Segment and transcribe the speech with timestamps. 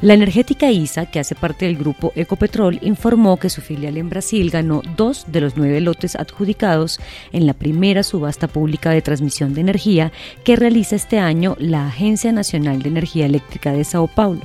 [0.00, 4.50] La energética ISA, que hace parte del grupo Ecopetrol, informó que su filial en Brasil
[4.50, 6.98] ganó dos de los nueve lotes adjudicados
[7.32, 10.12] en la primera subasta pública de transmisión de energía
[10.44, 14.42] que realiza este año la Agencia Nacional de Energía Eléctrica de Sao Paulo.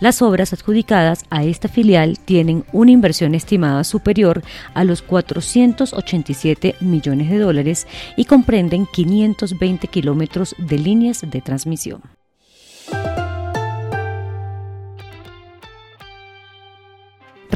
[0.00, 4.42] Las obras adjudicadas a esta filial tienen una inversión estimada superior
[4.74, 12.15] a los 487 millones de dólares y comprenden 520 kilómetros de líneas de transmisión.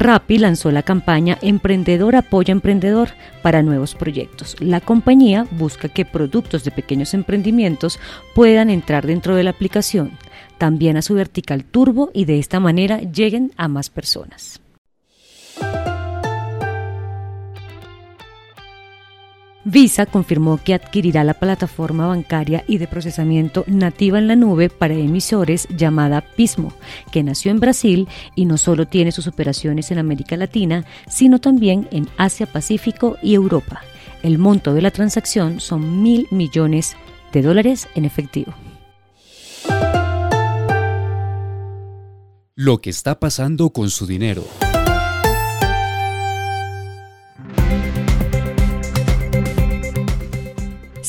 [0.01, 3.09] Rappi lanzó la campaña Emprendedor Apoya Emprendedor
[3.43, 4.55] para nuevos proyectos.
[4.59, 7.99] La compañía busca que productos de pequeños emprendimientos
[8.33, 10.17] puedan entrar dentro de la aplicación,
[10.57, 14.59] también a su vertical turbo y de esta manera lleguen a más personas.
[19.63, 24.95] Visa confirmó que adquirirá la plataforma bancaria y de procesamiento nativa en la nube para
[24.95, 26.73] emisores llamada Pismo,
[27.11, 31.87] que nació en Brasil y no solo tiene sus operaciones en América Latina, sino también
[31.91, 33.81] en Asia Pacífico y Europa.
[34.23, 36.95] El monto de la transacción son mil millones
[37.31, 38.53] de dólares en efectivo.
[42.55, 44.43] Lo que está pasando con su dinero.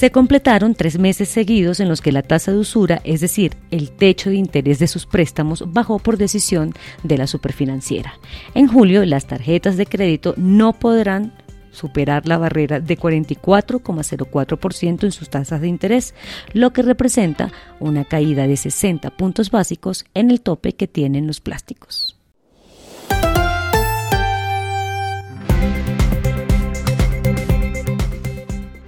[0.03, 3.93] Se completaron tres meses seguidos en los que la tasa de usura, es decir, el
[3.93, 8.15] techo de interés de sus préstamos, bajó por decisión de la superfinanciera.
[8.57, 11.33] En julio, las tarjetas de crédito no podrán
[11.71, 16.17] superar la barrera de 44,04% en sus tasas de interés,
[16.53, 21.41] lo que representa una caída de 60 puntos básicos en el tope que tienen los
[21.41, 22.19] plásticos.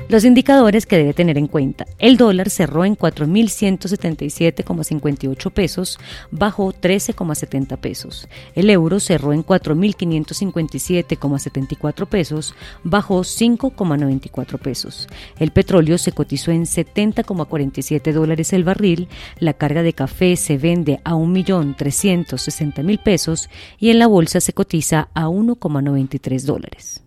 [0.09, 1.87] Los indicadores que debe tener en cuenta.
[1.99, 5.99] El dólar cerró en 4.177,58 pesos,
[6.31, 8.29] bajó 13,70 pesos.
[8.55, 15.09] El euro cerró en 4.557,74 pesos, bajó 5,94 pesos.
[15.39, 19.09] El petróleo se cotizó en 70,47 dólares el barril.
[19.39, 23.49] La carga de café se vende a 1.360.000 pesos
[23.79, 27.04] y en la bolsa se cotiza a 1,93 dólares.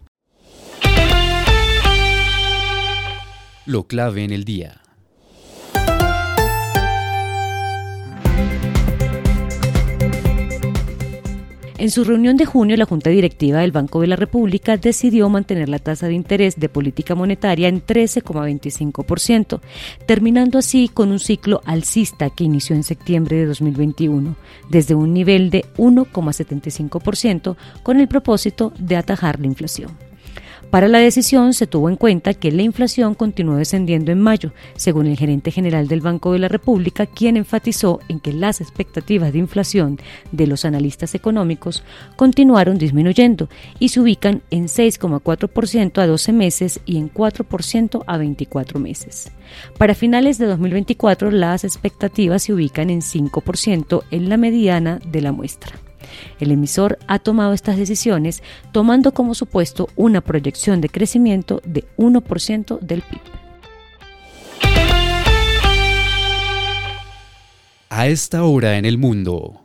[3.67, 4.79] Lo clave en el día.
[11.77, 15.67] En su reunión de junio, la Junta Directiva del Banco de la República decidió mantener
[15.67, 19.59] la tasa de interés de política monetaria en 13,25%,
[20.05, 24.37] terminando así con un ciclo alcista que inició en septiembre de 2021,
[24.69, 30.06] desde un nivel de 1,75%, con el propósito de atajar la inflación.
[30.69, 35.07] Para la decisión se tuvo en cuenta que la inflación continuó descendiendo en mayo, según
[35.07, 39.39] el gerente general del Banco de la República, quien enfatizó en que las expectativas de
[39.39, 39.97] inflación
[40.33, 41.83] de los analistas económicos
[42.17, 43.47] continuaron disminuyendo
[43.79, 49.31] y se ubican en 6,4% a 12 meses y en 4% a 24 meses.
[49.77, 55.31] Para finales de 2024 las expectativas se ubican en 5% en la mediana de la
[55.31, 55.86] muestra.
[56.39, 62.79] El emisor ha tomado estas decisiones tomando como supuesto una proyección de crecimiento de 1%
[62.79, 63.21] del PIB.
[67.89, 69.61] A esta hora en el mundo.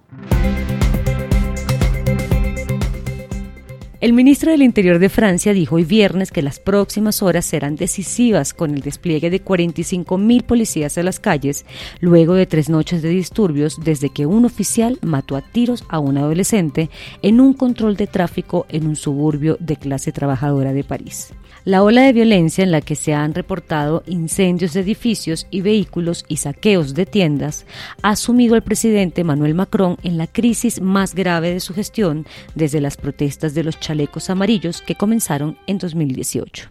[4.02, 8.52] El ministro del Interior de Francia dijo hoy viernes que las próximas horas serán decisivas
[8.52, 11.64] con el despliegue de 45.000 policías en las calles
[12.00, 16.18] luego de tres noches de disturbios desde que un oficial mató a tiros a un
[16.18, 16.90] adolescente
[17.22, 21.32] en un control de tráfico en un suburbio de clase trabajadora de París.
[21.64, 26.24] La ola de violencia en la que se han reportado incendios de edificios y vehículos
[26.26, 27.66] y saqueos de tiendas
[28.02, 32.26] ha asumido el presidente Manuel Macron en la crisis más grave de su gestión
[32.56, 36.70] desde las protestas de los chalecos amarillos que comenzaron en 2018.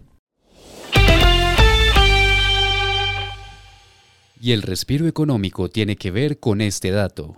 [4.41, 7.35] Y el respiro económico tiene que ver con este dato.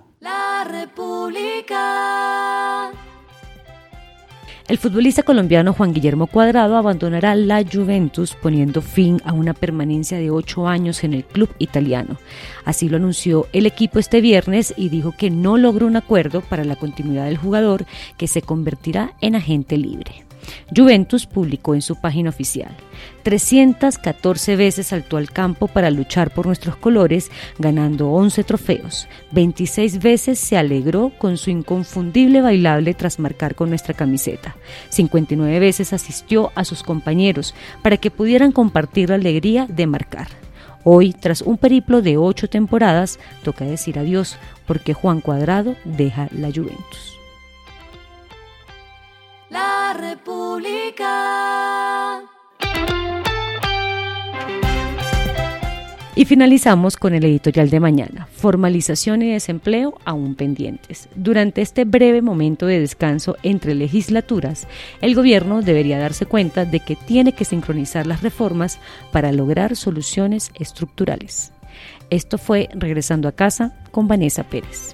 [4.70, 10.32] El futbolista colombiano Juan Guillermo Cuadrado abandonará la Juventus poniendo fin a una permanencia de
[10.32, 12.18] ocho años en el club italiano.
[12.64, 16.64] Así lo anunció el equipo este viernes y dijo que no logró un acuerdo para
[16.64, 17.86] la continuidad del jugador
[18.18, 20.24] que se convertirá en agente libre.
[20.76, 22.76] Juventus publicó en su página oficial.
[23.24, 29.08] 314 veces saltó al campo para luchar por nuestros colores, ganando 11 trofeos.
[29.32, 34.56] 26 veces se alegró con su inconfundible bailable tras marcar con nuestra camiseta.
[34.90, 40.28] 59 veces asistió a sus compañeros para que pudieran compartir la alegría de marcar.
[40.84, 44.38] Hoy, tras un periplo de ocho temporadas, toca decir adiós
[44.68, 47.23] porque Juan Cuadrado deja la Juventus.
[49.94, 51.54] República.
[56.16, 61.10] Y finalizamos con el editorial de mañana, formalización y desempleo aún pendientes.
[61.16, 64.68] Durante este breve momento de descanso entre legislaturas,
[65.02, 68.80] el gobierno debería darse cuenta de que tiene que sincronizar las reformas
[69.12, 71.52] para lograr soluciones estructurales.
[72.12, 74.94] Esto fue Regresando a casa con Vanessa Pérez.